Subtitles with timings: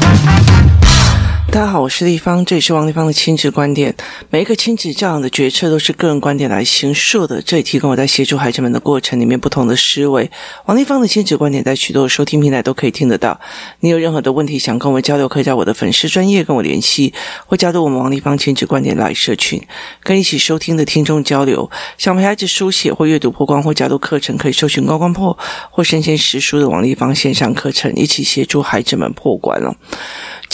[0.00, 0.37] Thank you.
[1.58, 3.92] 大家好，我是丽芳，这里是王立芳的亲子观点。
[4.30, 10.30] 每一个亲子教养的决策都是个人观点来形塑的，这里提供我在协助孩子们的过程里面不同的思维。
[10.66, 13.40] 王立芳的亲子观点在许多收听平台都可以听得到。
[13.80, 17.12] 你有任何的问题想跟我交流，可以在我的粉丝专业跟我联系，
[17.46, 19.60] 或加入我们王立芳亲子观点来社群，
[20.04, 21.68] 跟一起收听的听众交流。
[21.96, 25.36] 想陪孩子书写或阅读破关或加入课程，可以搜寻高光破
[25.72, 29.74] 或身先识书的王立芳线上课程，一起协助孩子们破关了。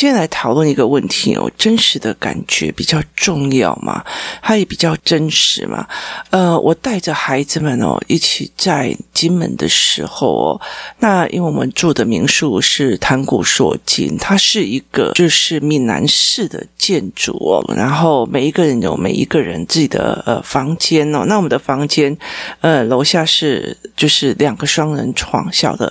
[0.05, 4.05] 今天来讨论一个问题哦，真实的感觉比较重要嘛？
[4.43, 5.89] 它也比较真实嘛？
[6.29, 10.61] 呃，我带着孩子们哦，一起在金门的时候哦，
[10.99, 22.15] 那因为我们住的民宿是潭古索金，它是一个就是闽南式的建筑哦，然后每一个人有每一个人自己的呃房间哦，那我们的房间
[22.61, 25.91] 呃楼下是就是两个双人床小的，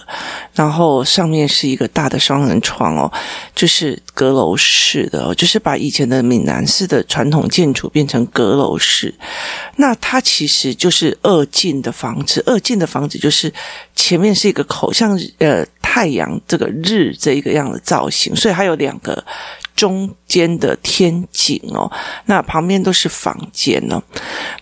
[0.53, 3.11] 然后上面是一个大的双人床哦，
[3.63, 3.97] 就是。
[4.15, 9.11] 阁楼式的，就是把以前的闽南式的传统建筑变成阁楼式。
[9.77, 13.51] 那它其实就是二进的房子，二进的房子就是
[13.95, 19.23] 前面是一个口，像呃太阳这个日这一个样的造型，所以它有两个。
[19.75, 21.91] 中间的天井哦，
[22.25, 24.01] 那旁边都是房间哦。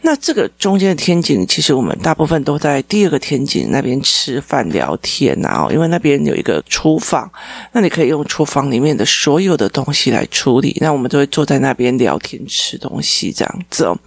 [0.02, 7.30] 那这个中间的天井，其实我们大部分都在第二个天井那边吃饭聊天啊，因为那边有一个厨房，
[7.72, 10.76] 那你可以用厨房里面的所有的东西来处理。
[10.80, 13.98] 那我们就会坐在那边聊天吃东西这样子哦。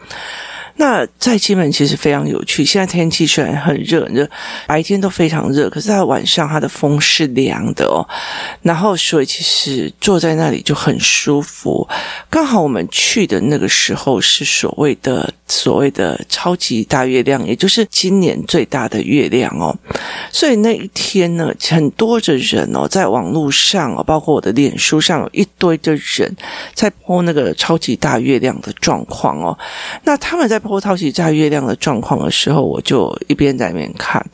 [0.76, 2.64] 那在金门其实非常有趣。
[2.64, 4.28] 现在天气虽然很热很，热
[4.66, 8.06] 白天都非常热，可是在晚上它的风是凉的哦。
[8.62, 11.86] 然后所以其实坐在那里就很舒服。
[12.28, 19.76] 刚好我们去的那个时候是所谓的所谓的超级大月亮，也就是今年最大的月亮哦。
[20.32, 26.34] 所以那一天呢，很多的人哦，在网络上哦，包括我的脸书上有一堆的人
[26.74, 29.56] 在 po 那个超级大月亮的状况哦。
[30.02, 34.24] 那他们在波超级大月亮的状况的时候，我就一边在那边看。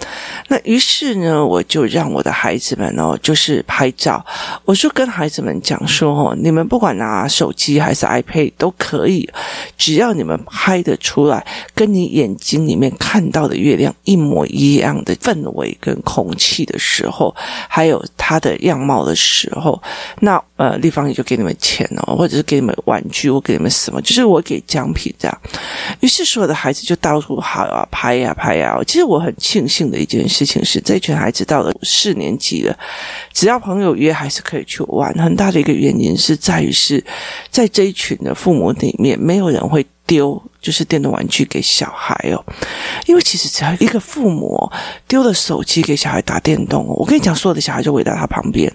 [0.48, 4.24] 那于是呢，我就让我的孩子们哦，就是拍照。
[4.64, 9.28] 我就跟孩子们讲说：哦，你们不管拿手机还是 iPad 都可以，
[9.76, 17.34] 只要你们拍得出来，跟你眼睛里面看到的月亮一模一样的氛围跟空气的时候，
[17.68, 19.82] 还有它的样貌的时候，
[20.20, 25.40] 那呃，丽芳也就给你们钱哦，或者是给你们玩具，我给你们什么，就是我给奖品这样。
[25.98, 26.19] 于是。
[26.24, 28.76] 所有的孩子就到处跑啊，拍呀拍呀。
[28.86, 32.78] 其实我很庆幸的一件事情是，这群孩子到了四年级了，
[33.32, 35.12] 只要朋友约，还是可以去玩。
[35.14, 37.02] 很大的一个原因是在于是
[37.50, 42.44] 在这一群的父母里面，没有人会丢就是电动玩具给小孩哦。
[43.06, 44.70] 因为其实只要一个父母
[45.06, 48.72] 丢了手机给小孩打电动，我跟你讲，所有的小孩就围在他旁边。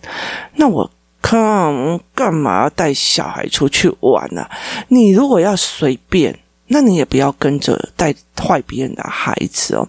[0.55, 0.89] 那我
[1.21, 4.47] 看干嘛要带小孩出去玩呢？
[4.87, 6.37] 你如果要随便。
[6.67, 9.87] 那你也不要跟着带坏别人的孩子哦，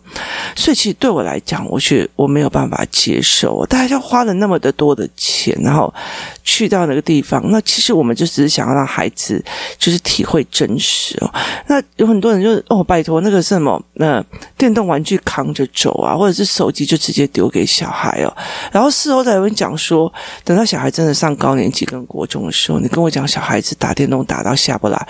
[0.54, 5.92] 所以其实对我来讲，我觉我没有办法接受，大家就花了那么的多的钱，然后
[6.44, 9.42] 去到那个地方，那其实我们就只是想要让孩子
[9.78, 11.34] 就是体会真实哦。
[11.66, 14.22] 那有很多人就哦，拜托那个什么，那
[14.56, 18.36] 电动玩具扛着走啊，或者是手机就直接丢给小孩哦，
[18.70, 20.12] 然后事后再有人讲说，
[20.44, 25.08] 等到小孩真的上高年级跟国中的时候，你跟我讲小孩子打电动打到下不来。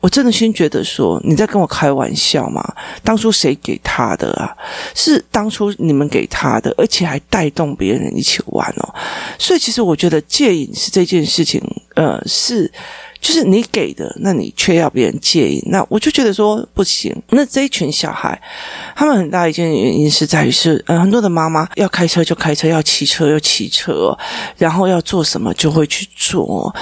[0.00, 2.62] 我真的心觉得说，你在跟我开玩笑吗？
[3.02, 4.54] 当初谁给他的啊？
[4.94, 8.94] 是当初你们给他的，而且还带动别人一起玩哦。
[9.38, 11.60] 所以其实我觉得戒瘾是这件事情，
[11.94, 12.70] 呃，是。
[13.20, 17.12] 就是你给的，那你却要别人介意，那我就觉得说不行。
[17.30, 18.40] 那这一群小孩，
[18.94, 24.16] 他们很大一件原因是在于是，呃，很多的妈妈要开车就开车，要骑车又骑车，
[24.56, 26.72] 然后要做什么就会去做，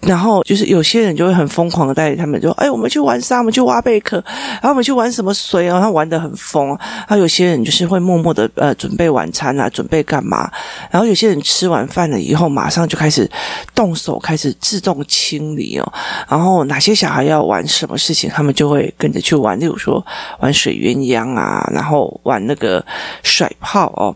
[0.00, 6.68] 然后就是有些人就会很疯狂的带他们，就哎，我们去玩沙，我们去挖贝壳，然后我们去玩什么水啊，他玩的很疯。
[6.68, 10.50] 然后有些人就是会默默的呃准备晚餐啊，准备干嘛？
[10.90, 13.28] 然后有些人吃完饭了以后，马上就开始
[13.74, 15.92] 动手，开始自动清理哦。
[16.28, 19.58] 然后哪些小孩要玩什么事情，他们就会跟着去玩。
[19.58, 20.04] 例如说
[20.40, 22.84] 玩水鸳鸯啊，然后玩那个
[23.22, 24.14] 甩炮哦。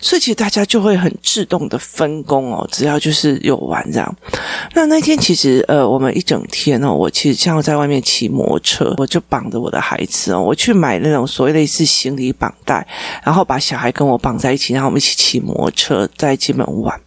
[0.00, 4.16] 所以其实大家就会很自动的分工哦，只要就是有玩这样。
[4.74, 12.84] 那那天其实呃，我们一整天哦，我其实像在外面骑摩托车，我就绑着我的孩子哦，我去买那种所谓类似行李绑带，
[13.22, 16.98] 然后把小孩跟我绑在一起，然后我们一起骑摩托车在金门玩。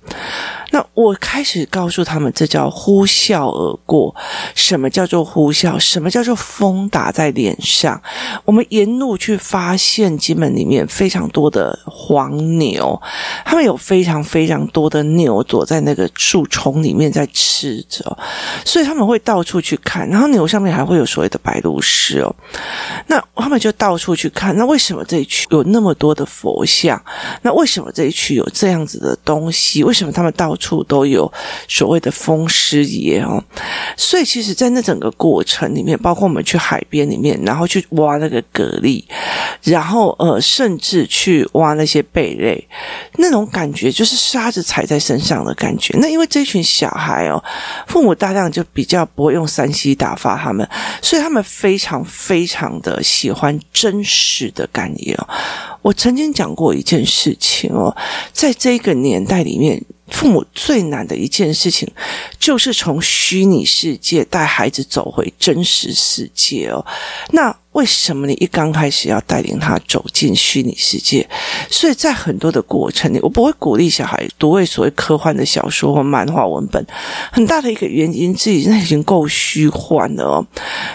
[0.72, 4.16] 那我开始告诉他们，这叫呼啸而过。
[4.56, 5.78] 什么叫做呼啸？
[5.78, 8.02] 什么叫做风打在脸上？
[8.44, 13.00] 我们沿路去发现金门里面非常多的黄牛，
[13.46, 18.03] 他们有非常非常多的牛躲在那个树丛里面在吃着，
[18.66, 20.08] 所以他们会到处去看。
[20.10, 22.36] 然后牛上面还会有所谓的白鹭石哦，
[23.08, 24.56] 那他们就到处去看。
[24.58, 27.02] 那为什么这一区有那么多的佛像？
[27.42, 29.84] 那为什么这一区有这样子的东西？
[29.84, 31.32] 为什么他们到处都有
[31.68, 33.44] 所谓的风师爷哦？
[33.98, 39.04] 所以其实，在那整个过程里面，包括我们去海边里面，然后去挖那个蛤蜊，
[39.64, 42.68] 然后呃，甚至去挖那些贝类，
[43.18, 45.98] 那种感觉就是沙子踩在身上的感觉。
[46.00, 47.44] 那因为这群小孩哦，
[47.94, 50.68] 父母大量就比较不会用三 C 打发他们，
[51.00, 55.16] 所以他们非常非常的喜欢真实的感应。
[55.84, 57.96] 我曾经讲过一件事情哦，
[58.32, 61.88] 在这个年代里面，父母最难的一件事情，
[62.40, 66.84] 就是从虚拟世界带孩子走回真实世界哦。
[67.30, 71.28] 那为什么你一刚开始要带领他走进虚拟世界？
[71.70, 76.86] 所以在很多的过程里，我不会鼓励小孩读为所谓科幻的小说或漫画文本。
[77.32, 80.48] 很大的一个原因，自己那已经够虚幻了哦。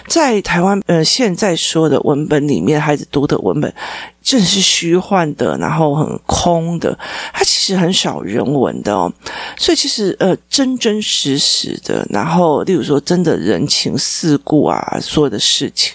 [0.07, 3.73] 在台湾，呃，现在说的文本里面，孩子读的文本。
[4.21, 6.99] 正是虚幻的，然后很空的，
[7.33, 9.11] 它其实很少人文的哦。
[9.57, 15.95] 所以其实呃，真真实实的，然后例如说真的人情世故啊，所有的事情。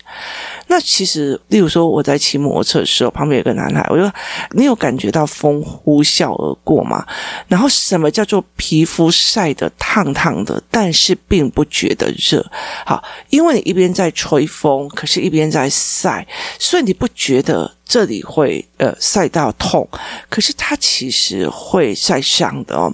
[0.74, 4.12] 那其实，例如说我在骑摩托车的时候，旁边有个男孩，我就说
[4.58, 7.06] ：“你有感觉到风呼啸而过吗？”
[7.48, 12.44] 然后什么叫做皮肤晒得烫烫的，但是并不觉得热？
[12.88, 16.26] 好，因为你一边在吹风，可是一边在晒，
[16.58, 17.72] 所以你不觉得。
[17.86, 19.88] 这里会呃晒到痛，
[20.28, 22.92] 可是它其实会晒伤的哦。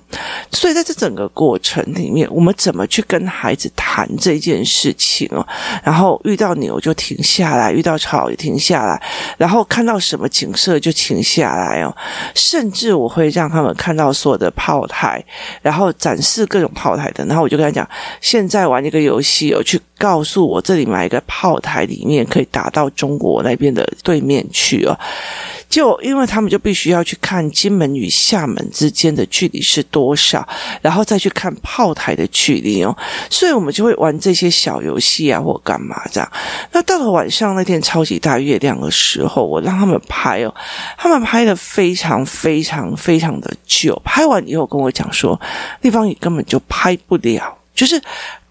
[0.52, 5.48] 所以在这整个过程里面，我们怎么去跟孩子谈这件事情哦？
[5.84, 9.02] 然后遇到牛就停下来，遇到草也停下来，
[9.38, 11.96] 然后看到什么景色就停下来哦。
[12.34, 15.24] 甚至我会让他们看到所有的炮台，
[15.62, 17.88] 然后展示各种炮台的，然后我就跟他讲：
[18.22, 24.98] 现在玩一个游戏哦，去告诉我这里买一个炮台，里面可以打到中国那边的对面去哦。
[25.70, 30.46] 就因为他们就必须要去看金门与厦门之间的距离是多少，
[30.82, 32.98] 然后再去看炮台的距离哦，
[33.30, 36.32] 所以我们就会玩这些小游戏啊，或干嘛这样。
[36.72, 40.54] 那到了晚上那天超级大月亮的时候，我让他们拍哦，
[40.98, 45.40] 他们拍的非常非常非常的久，拍完以后跟我讲说，
[45.80, 48.02] 地方也根本就拍不了，就是。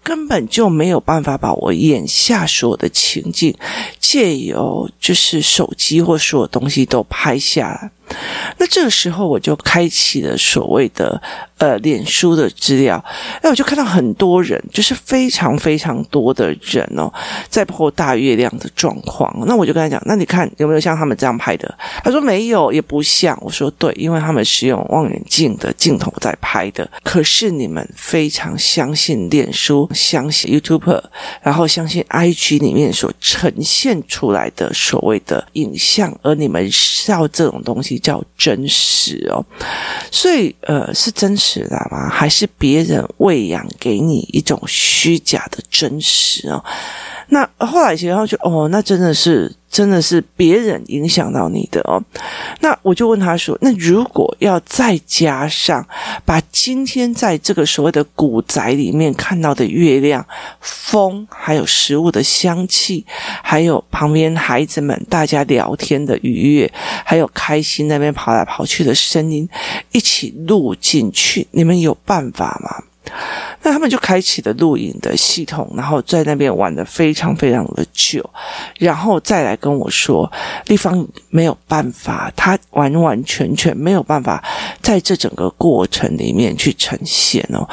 [0.09, 3.55] 根本就没有办法把我眼下所有的情境
[3.99, 7.91] 借由就是手机或所有东西都拍下来。
[8.57, 11.21] 那这个时候我就开启了所谓的
[11.57, 13.03] 呃脸书的资料，
[13.41, 17.11] 哎，我就看到很多人，就是非常非常多的人哦，
[17.47, 19.33] 在破大月亮的状况。
[19.45, 21.77] 那我就跟他讲，那你看有没有像他们这样拍的？
[22.03, 23.37] 他说没有，也不像。
[23.41, 26.89] 我说对，因为他们是用望远镜的镜头在拍的。
[27.03, 31.01] 可是你们非常相信脸书，相信 YouTube，
[31.41, 36.69] 然后相信 IG 里面所呈现出来的所谓的影像，而你们
[37.07, 37.98] 要这种东西。
[37.99, 39.45] 较真实哦，
[40.11, 42.09] 所以呃，是真实的吗？
[42.09, 46.63] 还是别人喂养给你一种虚假的真实哦？
[47.27, 49.53] 那后来其实他就哦，那真的是。
[49.69, 52.01] 真的是别人影响到你的哦，
[52.61, 55.87] 那我就问他说：“那如果要再加上
[56.25, 60.25] 把今天在这个所谓的古宅里面看到的月亮、
[60.59, 63.05] 风，还有食物的香气，
[63.43, 66.71] 还有旁边孩子们大家聊天的愉悦，
[67.05, 69.47] 还有开心那边跑来跑去的声音，
[69.91, 72.83] 一起录进去，你们有办法吗？”
[73.61, 78.27] 那他们就开启了录影的系统，然后在那边玩的非常非常的久，
[78.77, 80.31] 然后再来跟我说，
[80.67, 84.43] 立方没有办法，他完完全全没有办法
[84.81, 87.67] 在这整个过程里面去呈现哦。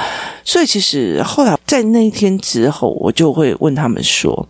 [0.45, 4.49] 所以其实后来在那一天之后，我就会问他们说：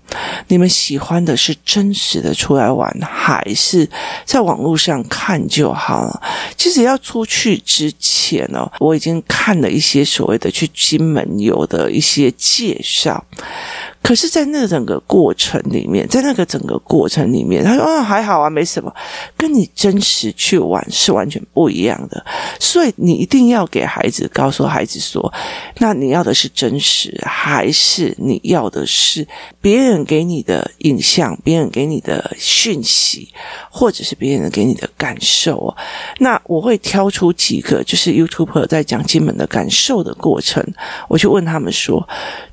[0.48, 3.88] 你们喜欢的是真实的出来玩，还是
[4.24, 6.22] 在网络上看就好了？
[6.56, 13.24] 其实要出去之前呢，我已经看了一些所谓的去金门游的一些介绍。
[14.02, 18.94] 可是，在那整个过程里面，在那个整个过程里面，他说：“嗯，还好啊，没什么。”
[19.36, 22.24] 跟你真实去玩是完全不一样的。
[22.60, 25.32] 所以，你一定要给孩子告诉孩子说
[25.78, 29.26] ：“那你要的是真实，还是你要的是
[29.60, 33.32] 别人给你的影像、别人给你的讯息，
[33.70, 35.74] 或者是别人给你的感受？”
[36.18, 40.64] 那我会挑出几个，就是 YouTuber 在讲金门的感受的过程，
[41.08, 42.08] 我去问他们说：“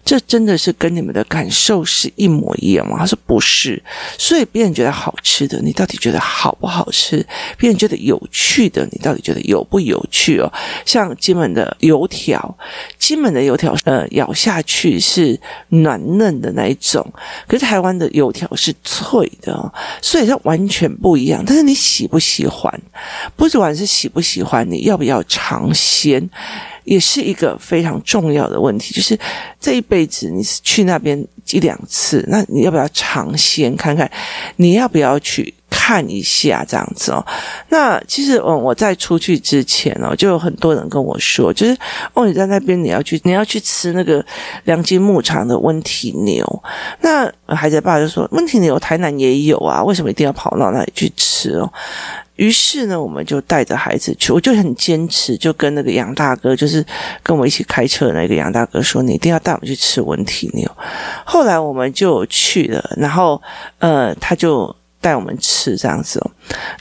[0.05, 3.81] 这真的是跟你们的感受是一模一样吗？”他说：“不是。”
[4.17, 7.25] 所以别人觉得好吃的，你到底觉得好不好吃？
[7.57, 10.51] 别人觉得有趣的，你到底觉得有不有趣哦？
[10.85, 12.57] 像金门的油条，
[12.97, 17.05] 金门的油条，呃，咬下去是软嫩的那一种，
[17.47, 21.43] 可是台湾的油条是脆的哦，所以它完全不一样。
[21.45, 22.71] 但是你喜不喜欢？
[23.35, 26.29] 不管是喜不喜欢，你要不要尝鲜？
[26.83, 29.17] 也是一个非常重要的问题，就是
[29.59, 34.09] 这一辈子你去那边一两次，那你要不要尝鲜看看？
[34.57, 37.25] 你要不要去看一下这样子哦？
[37.69, 41.75] 那其实，嗯，我在出去之前哦，就有很多人跟我说，就是
[42.13, 44.23] 哦，你在那边你要去，你要去吃那个
[44.65, 46.63] 良金牧场的温体牛。
[47.01, 51.71] 那孩子爸就说，温体牛台南也有啊，为什么一定要跑到那里去吃哦？
[52.35, 56.85] 于是呢，我们就带着孩子去，我就很坚持，就跟那个杨大哥，就是
[57.21, 60.69] 跟我一起开车的那个杨大哥说：“你一定要带我们去吃文体牛。”
[61.25, 63.41] 后来我们就去了，然后
[63.79, 64.75] 呃，他就。
[65.03, 66.31] 带我们吃这样子哦，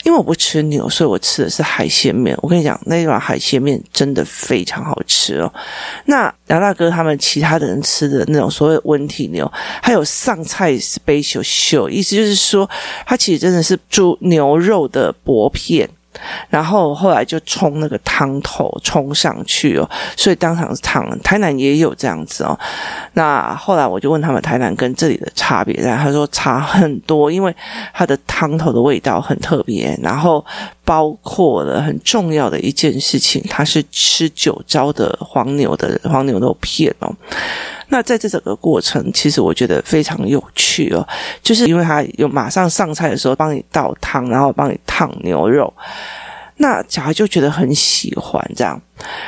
[0.05, 2.33] 因为我不吃牛，所以我吃的是海鲜面。
[2.41, 5.53] 我跟你讲，那一碗海鲜面真的非常好吃哦。
[6.05, 9.51] 那杨大哥他们其他的人吃的那种所谓温体牛，
[9.81, 12.69] 还有上菜是杯秀秀，意思就是说，
[13.05, 15.89] 它其实真的是猪牛肉的薄片。
[16.49, 21.03] 然后后来就冲那个汤头冲上去哦，所以当场是烫。
[21.21, 22.57] 台南也有这样子哦。
[23.13, 27.55] 那后来我就问他们台南跟这里的差别，然后他说差很多，因为
[27.93, 30.43] 它的汤头的味道很特别，然后
[30.85, 37.13] 包括了很重要的一件事情，他是吃酒糟的黄牛的黄牛肉片哦。
[37.87, 41.07] 那在这整个过程，其实我觉得非常有趣哦，
[41.41, 45.71] 就是因为他有马上上菜的时候帮你倒汤，然后帮你烫牛肉，
[46.57, 48.81] 那小孩就觉得很喜欢这样。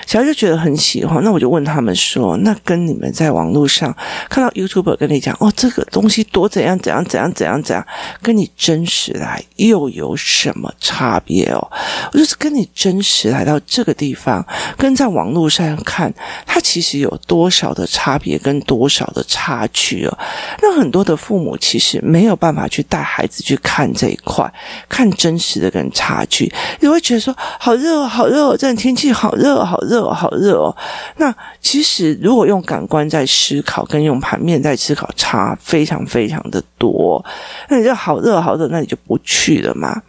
[0.06, 3.96] 小孩就觉得很喜欢，那我就问他们说：“那跟你们在网络上
[4.30, 7.86] 看到 YouTuber 跟你讲哦，这个东西多怎样怎样怎样怎样怎样，
[8.22, 11.72] 跟你真实来又有什么差别哦？
[12.14, 14.46] 我就是跟你真实来到这个地方，
[14.78, 16.14] 跟在网络上看，
[16.46, 20.18] 它其实有多少的差别跟多少的差距哦？
[20.62, 24.52] 那很多的父母其实没有办法去带孩子去看这一块，
[24.88, 30.76] 看真实的跟差距，你会觉得说好热哦，好热哦，这天气好热。”哦好热哦，好热哦！
[31.18, 37.24] 那其实如果用感官在思考，跟用盘面在思考，差非常非常的多。
[37.70, 40.02] 那你就好热好热，那你就不去了嘛？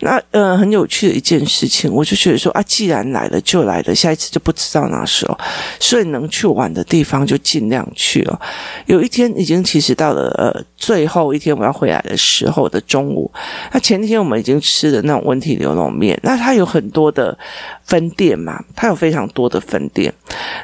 [0.00, 5.38] 那呃，很有趣的一件事情，我就觉得说啊，既然来了就来了，下一次就不知道哪时候，
[5.78, 8.40] 所以能去玩的地方就尽量去哦。
[8.86, 13.30] 有一天已经其实到了呃最后一天我要回来的时候的中午，
[13.72, 17.36] 那前天我们已经吃的那种温体牛肉面，那它有很多的
[17.84, 20.12] 分店嘛，它有非常多的分店。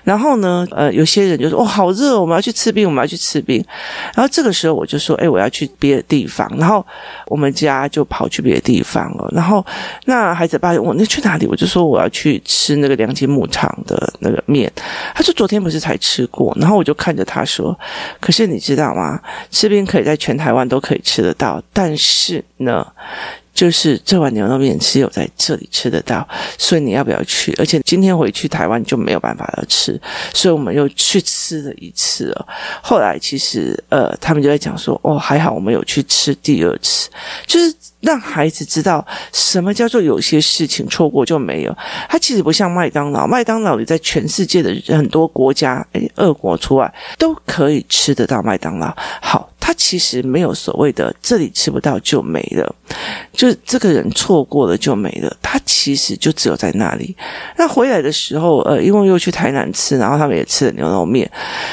[0.04, 3.64] 然后呢，呃，有些人就说哦，好热，我们要去吃冰，我们要去吃冰。
[4.14, 6.46] 然后这个时候我就说，哎，我要去别的地方。
[6.58, 6.84] 然后
[7.28, 9.26] 我们家就跑去别的地方了。
[9.32, 9.64] 然后
[10.04, 11.46] 那孩子爸就问我那去哪里？
[11.46, 14.70] 我就说我要去吃那个良金牧场的那个面。
[15.14, 16.54] 他说昨天不是才吃过？
[16.60, 17.78] 然后我就看着他说，
[18.20, 19.18] 可是你知道吗？
[19.50, 22.86] 吃冰可以在全台湾都可以吃得到，但是呢。
[23.60, 26.26] 就是这碗牛肉面只有在这里吃得到，
[26.56, 27.54] 所以你要不要去？
[27.58, 30.00] 而且今天回去台湾就没有办法要吃，
[30.32, 32.46] 所以我们又去吃了一次哦。
[32.80, 37.10] 后来其实呃，他们就在讲说，哦，还好我们有去吃第二次，
[37.46, 41.76] 就是让孩子知道什么叫做有些事情错过就没有。
[42.08, 48.90] 它其实不像麦当劳，麦当劳你在全世界的很多国家，诶，俄国除外都可以吃得到麦当劳。
[49.20, 49.50] 好。
[49.70, 52.74] 他其实没有所谓的这里吃不到就没了，
[53.32, 55.32] 就这个人错过了就没了。
[55.40, 57.16] 他其实就只有在那里。
[57.56, 61.30] 那回来的时候，呃，因为又去台南吃，然后他们也吃了牛肉面，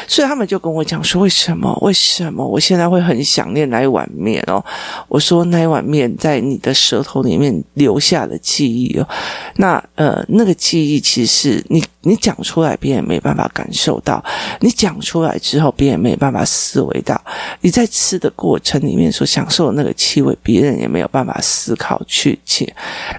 [0.07, 1.75] 所以他们就跟我讲说：为什么？
[1.81, 4.63] 为什么我现在会很想念那一碗面哦？
[5.07, 9.07] 我说那一碗面在你的舌头里面留下的记忆哦。
[9.55, 14.23] 那呃，那个记忆其实是你你讲出来，别人没办法感受到；
[14.59, 17.19] 你讲出来之后，别人没办法思维到。
[17.61, 22.71] 你在吃的过程里面所享受的那个气味，别人也没有办法思考去且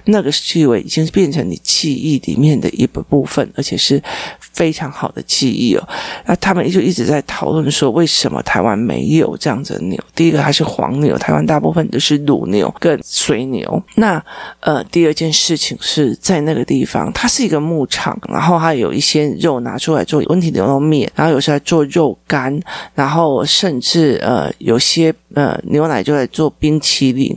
[0.05, 4.01] 那个气味已经变成你记忆里面的一部分，而且是
[4.39, 5.89] 非常好的记忆哦。
[6.25, 9.97] 那他们就一直在讨论说，为什么台湾没有这样子的牛？
[10.15, 13.83] 第一个，它是黄牛，台湾大部分都是乳牛跟水牛。
[13.95, 14.23] 那
[14.59, 22.59] 呃，第二件事情是在那个地方，它是一个牧场，然后它有一些肉拿出来做温体牛肉面，然后有时候做肉干，
[22.93, 27.35] 然后甚至呃，有些呃牛奶就来做冰淇淋，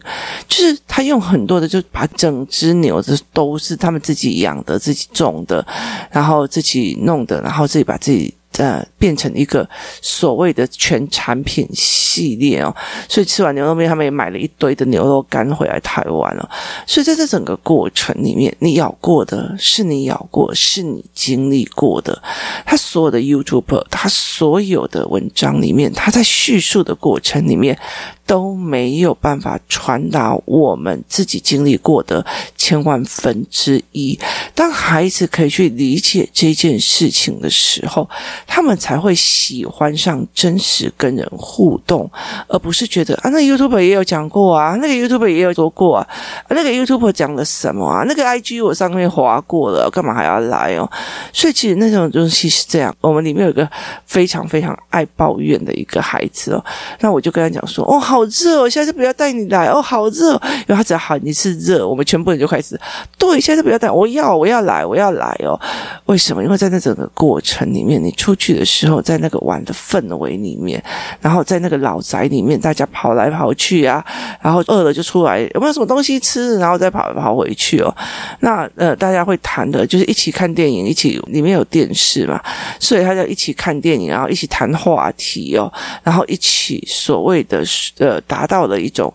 [0.49, 5.65] 就是他用很多的，就把整只牛的都是他们自己养的、自己种的，
[6.11, 8.35] 然后自己弄的，然后自己把自己。
[8.63, 9.69] 呃，变成一个
[10.01, 12.73] 所谓的全产品系列哦，
[13.09, 16.49] 所以吃完牛肉面，他们也买了一堆的牛肉干回来台湾了。
[16.87, 22.23] 所以在这整个过程里面，你咬过的是你咬过，是你经历过的。
[22.65, 27.77] 他所有的 YouTube，他所有的文章里面，他在叙述的过程里面。
[28.25, 32.25] 都没有办法传达我们自己经历过的
[32.57, 34.19] 千万分之一。
[34.55, 38.09] 当孩子可以去理解这件事情的时候，
[38.55, 42.09] 他们才会喜欢上真实跟人互动，
[42.49, 46.07] 而不是觉得啊，那 YouTuber 也有讲过啊，那个 YouTuber 也有说过啊，
[46.49, 48.05] 那个 YouTuber 讲了什么啊？
[48.07, 50.89] 那个 IG 我上面滑过了，干嘛还要来哦？
[51.33, 52.95] 所以其实那种东西是这样。
[53.01, 53.69] 我们里面有一个
[54.07, 56.65] 非常非常爱抱怨的一个孩子哦，
[57.01, 58.23] 那我就跟他讲说，哦，好。
[58.23, 58.69] 好热哦！
[58.69, 60.41] 下次不要带你来哦，好热哦！
[60.45, 62.79] 因为他只要喊一次热，我们全部人就开始
[63.19, 65.59] 对，下次不要带，我要我要来我要来哦！
[66.05, 66.45] 为什么？
[66.45, 70.83] 因为在那整个过程里面，你出出去的时候，在那个玩的氛围里面，
[71.21, 74.03] 然后在那个老宅里面，大家跑来跑去啊，
[74.41, 76.59] 然后饿了就出来，有没有什么东西吃？
[76.59, 77.95] 然后再跑跑回去哦。
[78.41, 82.41] 那呃，大家会谈的就是一起看电影，一起里面有电视嘛，
[82.81, 85.71] 所以他就一起看电影，然后一起谈话题哦，
[86.03, 87.63] 然后一起所谓的
[87.99, 89.13] 呃，达到了一种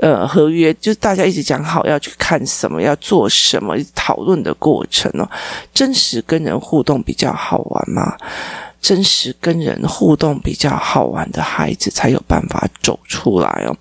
[0.00, 5.28] 呃合约，就是大家一起讲好要去看什么，要做什么，讨论的过程哦。
[5.72, 8.16] 真实跟人互动比较好玩嘛？
[8.80, 13.74] 真实跟人互动比较好玩的孩子才有办法走出来哦。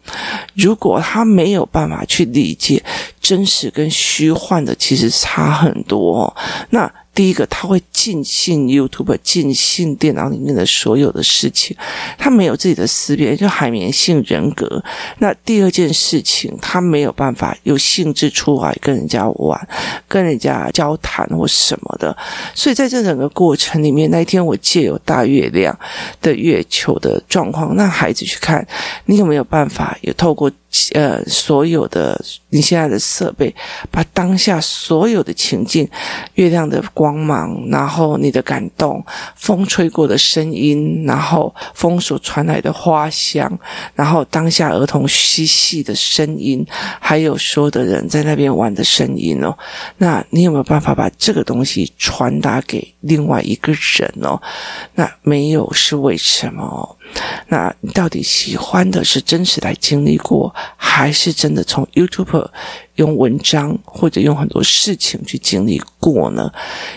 [0.54, 2.82] 如果他没有办法去理解
[3.20, 6.36] 真实跟虚幻的，其实差很多哦。
[6.70, 6.90] 那。
[7.16, 11.78] 第一个，他会尽信 YouTube，尽信电脑里面的所有的事情，
[12.18, 14.84] 他没有自己的思辨，就海绵性人格。
[15.20, 19.68] 那第二件事情，他没有办法有兴致出来跟人家玩，
[20.08, 22.16] 跟人家交谈或什么的。
[22.56, 25.78] 所以在这整个过程里面，那一天我借由大月亮
[26.22, 28.68] 的月球的状况，让孩子去看，
[29.06, 30.52] 你有没有办法也透过。
[30.94, 33.54] 呃，所有的你现在的设备，
[33.92, 35.88] 把当下所有的情境，
[36.34, 39.04] 月亮的光芒，然后你的感动，
[39.36, 43.52] 风吹过的声音，然后风所传来的花香，
[43.94, 46.66] 然后当下儿童嬉戏的声音，
[47.00, 49.56] 还有所有的人在那边玩的声音哦，
[49.98, 54.42] 那你有没有办法把这个东西传达给另外一个人哦？
[54.96, 56.98] 那没有是为什么？
[57.48, 62.50] 那你到底喜欢的是真实来经历过，还是真的从 YouTube
[62.96, 66.52] 用文章或者用很多事情去经历过呢？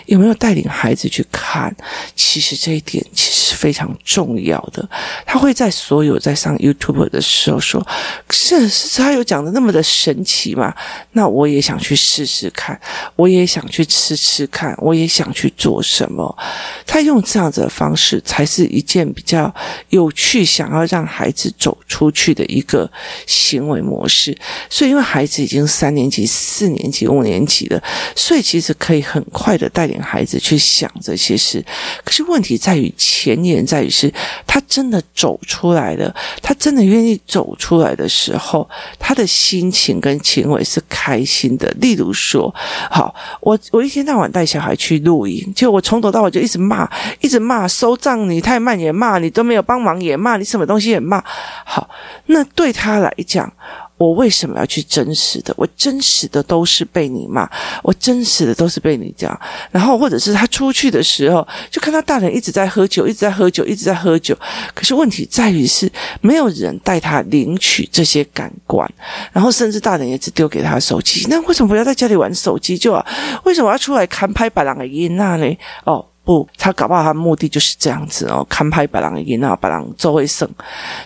[0.05, 1.75] 有没有带领孩子去看？
[2.15, 4.87] 其实这一点其实是非常重要的。
[5.25, 7.85] 他会在所有在上 YouTube 的时候说
[8.29, 10.71] ：“是是，他有讲的那么的神奇吗？”
[11.13, 12.79] 那我也想去试试看，
[13.15, 16.37] 我也想去吃吃看，我也想去做什么。
[16.85, 19.51] 他用这样子的方式，才是一件比较
[19.89, 22.87] 有趣，想要让孩子走出去的一个
[23.25, 24.37] 行为模式。
[24.69, 25.86] 所以，因为孩子已经三。
[25.87, 27.81] 三年级、四年级、五年级的，
[28.13, 31.63] 所以其实可以很快的带领孩子去想这些事。
[32.03, 34.13] 可是问题在于前沿，在于是
[34.45, 38.69] 他真的走出来了，他真的愿意走出来的时候，
[38.99, 41.73] 他的心情跟行为是开心的。
[41.79, 42.53] 例如说，
[42.91, 46.85] 好，我我一天到晚带小孩去露营，就我从头到尾就一直骂，
[47.21, 51.23] 一直骂，收账你太慢也骂，你都没有帮忙也骂，你什么东西也骂。
[51.63, 51.89] 好，
[52.25, 53.49] 那对他来讲。
[53.97, 55.53] 我为什么要去真实的？
[55.57, 57.49] 我真实的都是被你骂，
[57.81, 59.39] 我真实的都是被你讲。
[59.71, 64.37] 然后或者是他出去的时候，就看到大人一直在喝酒，一直在喝酒，一直在喝酒。
[64.73, 68.87] 可是问题在于是没有人带他领取这些感官，
[69.33, 71.25] 然后甚至大人也只丢给他手机。
[71.29, 73.05] 那为什么不要在家里玩手机就啊？
[73.45, 75.57] 为什么要出来看拍把郎的音那呢？
[75.85, 76.05] 哦。
[76.27, 80.45] 不，他搞不好他目的就是这样子哦，看拍白狼赢，啊白狼就会胜。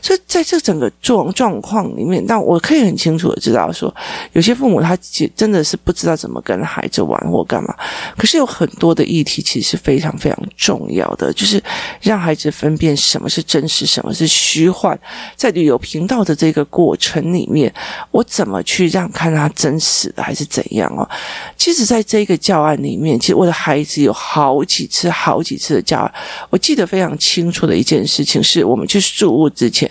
[0.01, 3.93] 所以在这整个状状况里面，但我可以很清楚的知道说，
[4.33, 4.97] 有些父母他
[5.35, 7.71] 真的是不知道怎么跟孩子玩或干嘛。
[8.17, 11.63] 可是有很多的议题其实是非常非常重要的，就是
[12.01, 14.99] 让孩子分辨什么是真实，什么是虚幻。
[15.35, 17.71] 在旅游频道的这个过程里面，
[18.09, 21.07] 我怎么去让看他真实的还是怎样哦？
[21.55, 26.11] 其实，在这个教案里面，其实我的孩子有好几次、好几次的教，
[26.49, 29.89] 我记得非常清楚的一件事情是，我们去住屋之前。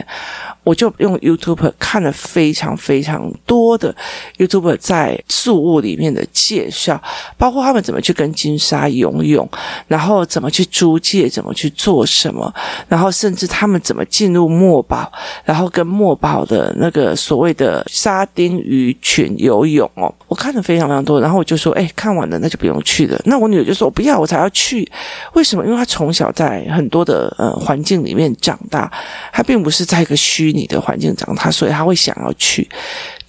[0.62, 3.94] 我就用 YouTube 看了非常非常多的
[4.37, 7.01] YouTube 在宿物里面的介绍，
[7.38, 9.49] 包括他们怎么去跟金沙游泳，
[9.88, 12.53] 然后怎么去租借，怎么去做什么，
[12.88, 15.11] 然后甚至他们怎么进入墨宝，
[15.44, 23.18] 然后跟墨宝的那个所谓的沙丁鱼群游泳哦，我看了非常非常多，然后我就说，哎，看完了那就不用去了。
[23.25, 24.87] 那我女儿就说，我不要，我才要去。
[25.33, 25.64] 为什么？
[25.64, 28.92] 因为她从小在很多的呃环境里面长大，
[29.33, 30.50] 她并不是在一个虚。
[30.53, 32.69] 你的环境长大，所以他会想要去。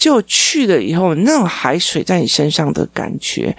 [0.02, 3.56] 就去了以后，那种海水在你身上的感觉，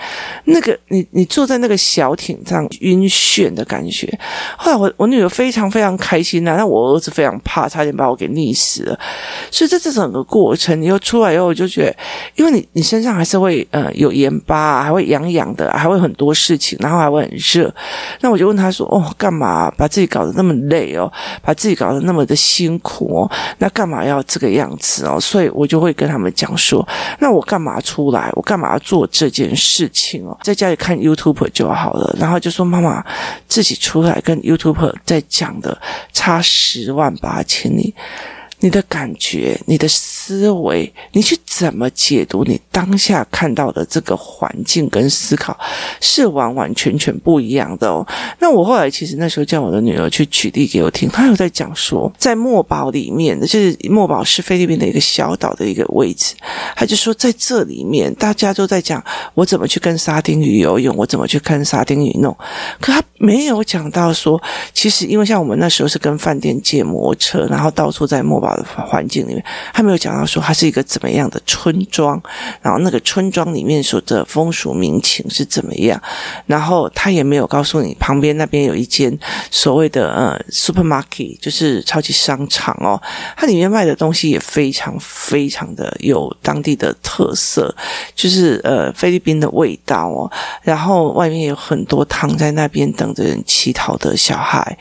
[0.47, 4.13] 那个你你坐在那个小艇上晕眩的感觉。
[4.59, 8.99] 后来我我女儿非常非常开心啊，那我儿子非常怕，差点把我给溺死了。
[9.53, 11.97] 所以在这整个过程，你又出来以后，我就觉得，
[12.35, 17.73] 因为你你身上还是会呃有盐巴，还会痒痒的，还会很多事情，然后还会很热。
[18.21, 21.09] 那我就问他说：“哦，干嘛把自己搞得那么累哦？
[21.41, 23.31] 把自己搞得那么的辛苦哦？
[23.59, 26.32] 那干嘛要这个样子哦？”所以我就会跟他们。
[26.33, 26.87] 讲说，
[27.21, 28.31] 那我干嘛出来？
[28.35, 30.37] 我干嘛做这件事情哦？
[30.43, 32.17] 在家里看 YouTube 就好了。
[32.19, 33.05] 然后就说妈妈
[33.47, 35.81] 自己出来跟 YouTube 在讲的
[36.13, 37.95] 差十万八千里。
[38.65, 39.89] 你的感觉，你的
[40.25, 45.59] 思维，你去怎么解读你当下看到的这个环境跟思考，
[46.01, 48.07] 是完完全全不一样的哦。
[48.39, 56.37] 那我后来其实那时候叫我的女儿去举例给我听，她有在讲说，在墨宝里面的，就是墨宝是菲律宾的一个小岛的一个位置，
[56.77, 59.03] 她就说在这里面，大家都在讲
[59.35, 62.37] 我怎么去跟沙丁鱼游泳，我怎么去看沙丁鱼弄，
[62.81, 64.41] 可她没有讲到说，
[64.73, 68.63] 其实因为像我们那时候是跟饭店借摩托车，然后到处在墨宝的。
[68.93, 72.21] 环境里面，他没有讲到说它是一个怎么样的村庄，
[72.61, 76.01] 然后那个村庄里面所的风俗民情是怎么样，
[76.47, 79.17] 然后他也没有告诉你旁边那边有一间
[79.51, 83.01] 所谓的呃 supermarket，就是超级商场哦，
[83.37, 87.75] 它里面卖的东西也非常非常的有当地的特色，
[88.15, 90.31] 就是呃菲律宾的味道哦，
[90.63, 94.77] 然后外面有很多躺在那边等着人乞讨的小孩，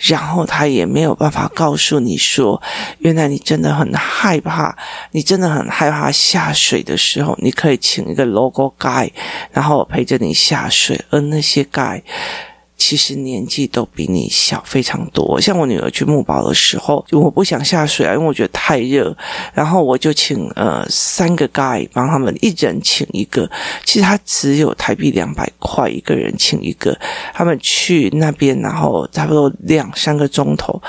[0.00, 2.60] 然后他也没有办法告诉你说，
[2.98, 4.75] 原来你真的很害怕，
[5.12, 9.10] 你真的很害怕下水的时候，你可以请一个 logo guy，
[9.52, 12.02] 然后陪着你下水，而那些 guy
[12.78, 15.40] 其实年纪都比你小非常多。
[15.40, 19.16] 像我女儿去木堡的时候，我不想下水啊，因为我觉得太热，
[19.54, 23.50] 然后我就请呃三个 guy 帮他们，一人请一个，
[23.82, 26.96] 其实他只有台币两百块一个人请一个，
[27.32, 30.80] 他们去那边，然后差不多两三个钟头。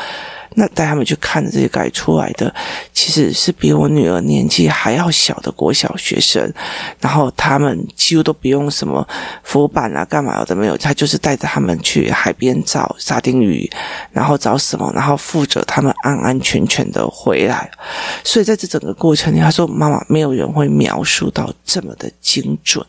[0.60, 2.52] 那带他们去看的这些改出来的，
[2.92, 6.52] 其实是比我女儿年纪还要小的国小学生，
[7.00, 9.08] 然后他们几乎都不用什么
[9.44, 13.70] 浮板啊，干嘛的没有，他就是带着他们去海边找沙丁鱼，
[14.12, 17.70] 然后找什么，然后负责他们安安全全的回来。
[18.24, 22.84] 所以在这整个过程里，他说：“妈妈，没有人会描述到这么的精准。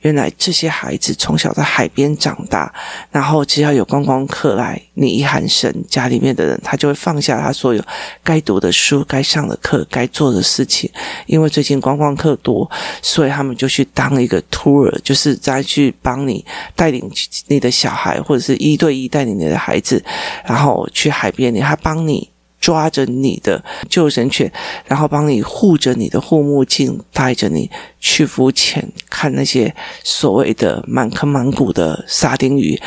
[0.00, 2.70] 原来这些孩子从小在海边长大，
[3.10, 7.82] 然后只要有观光客来，你一喊声，家里面的人他就会。”放下他所有
[8.24, 10.90] 该读的书、该上的课、该做的事情，
[11.26, 12.68] 因为最近观光客多，
[13.00, 17.08] 所以他们就去当一个 tour，就是再去帮你带领
[17.46, 20.04] 你的小孩，或者是一对一带领你的孩子，
[20.44, 22.28] 然后去海边，你还帮你
[22.60, 24.50] 抓着你的救生圈，
[24.84, 32.80] 然后帮你护着你的护目镜，带着你去浮潜，看那些所谓的满坑满谷的沙丁鱼，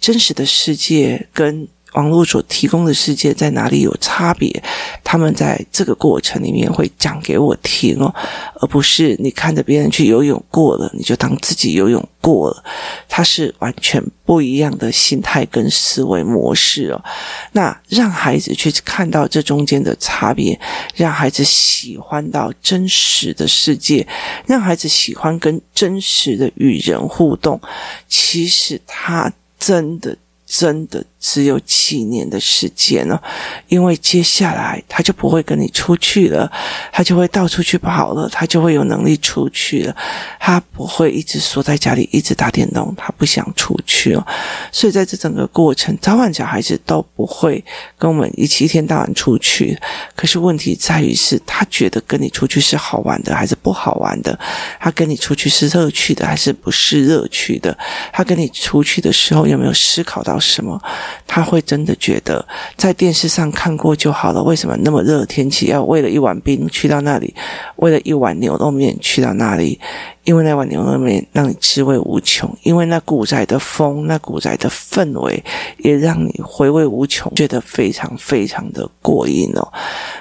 [0.00, 1.68] 真实的世界跟。
[1.92, 4.62] 网络所提供的世界在哪里有差别？
[5.02, 8.14] 他们在这个过程里面会讲给我听哦，
[8.60, 12.62] 而不是你看着别人去游泳过了，你就当自己游泳过了。
[13.08, 17.04] 它是完全不一样的心态跟思维模式哦。
[17.52, 20.58] 那让孩子去看到这中间的差别，
[20.94, 24.06] 让孩子喜欢到真实的世界，
[24.46, 27.60] 让孩子喜欢跟真实的与人互动。
[28.08, 30.16] 其实他真的。
[30.52, 33.22] 真的只有几年的时间了，
[33.68, 36.50] 因为接下来他就不会跟你出去了，
[36.90, 39.94] 他就会到处去跑了，他就会有能力出去了，
[40.40, 44.26] 他不会一直缩在家里一直打电动，他不想出去了。
[44.72, 47.62] 所以在这整个过程，早晚小孩子都不会
[47.98, 49.78] 跟我们一起一天到晚出去。
[50.16, 54.38] 可是问题在于是，他觉得跟你出去是好玩的还是不好玩的？
[54.80, 57.76] 他跟你出去是乐趣的还是不是乐趣的？
[58.10, 60.80] 他跟你出去的时候有没有思考到什么？
[61.26, 62.44] 他会真的觉得
[62.76, 64.42] 在电视上看过就好了。
[64.42, 67.34] 为什么那么热的天气要为了一碗冰去到那里？
[67.76, 69.80] 为了一碗牛肉面去到那里？
[70.24, 75.42] 因为那碗牛肉面让你滋味无穷，因为那古宅的风，那古宅的氛围
[75.78, 79.72] 也让你回味无穷，觉得非常非常的过瘾哦。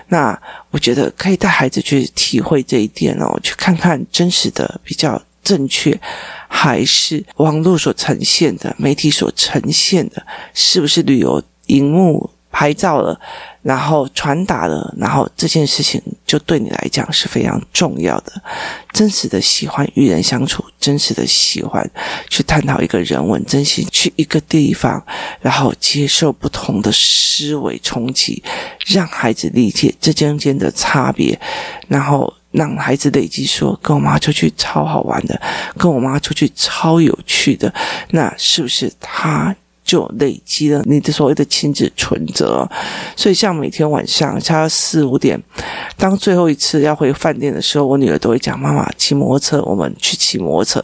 [0.07, 0.39] 那
[0.71, 5.99] 我觉得可以带孩子去体会这一点哦，去看看真实的比较正确。
[6.51, 13.17] 还是网络所呈现的，媒体所呈现的，是不是旅游荧幕拍照了，
[13.61, 18.33] 然后传达了，然后这件事情就对你来讲是非常重要的。
[18.91, 21.87] 真实的喜欢与人相处，真实的喜欢
[22.29, 25.01] 去探讨一个人文，真心去一个地方，
[25.39, 28.43] 然后接受不同的思维冲击，
[28.87, 31.39] 让孩子理解这中间的差别，
[31.87, 32.33] 然后。
[32.51, 35.39] 让孩子累积说，跟我妈出去超好玩的，
[35.77, 37.73] 跟我妈出去超有趣的，
[38.11, 42.67] 那是不是他就累积了你的所谓的亲子存折？
[43.15, 45.39] 所以像每天晚上差四五点，
[45.97, 50.83] 当最后一次要回饭店的时候，我女儿都会讲：“妈妈，骑摩托车，我们去骑摩托车。”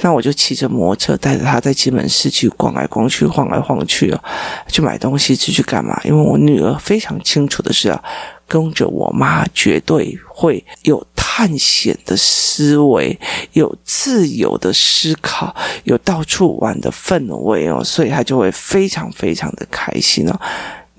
[0.00, 4.20] 那我就骑着摩托车带着她在金门市区逛来逛去，晃来晃去哦，
[4.68, 6.00] 去买东西，去去干嘛？
[6.04, 8.02] 因为我女儿非常清楚的是啊。
[8.46, 13.18] 跟着我妈，绝对会有探险的思维，
[13.52, 15.54] 有自由的思考，
[15.84, 20.40] 有到处玩的氛围哦，所以她就会非常非常的开心哦。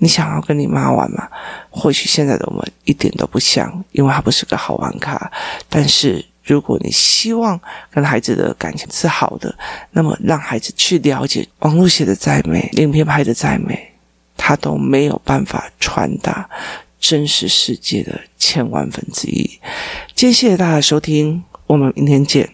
[0.00, 1.26] 你想要跟你妈玩吗？
[1.70, 5.30] 或许现在的我们一点都不像，因为她不是个好玩咖。
[5.68, 9.52] 但是如果你希望跟孩子的感情是好的，
[9.90, 13.92] 那么让孩子去了解，网络写的再美，影片拍的再美，
[14.36, 16.48] 他都没有办法传达。
[17.00, 19.58] 真实世界的千万分之一。
[20.14, 22.50] 谢谢大家收听，我们明天见。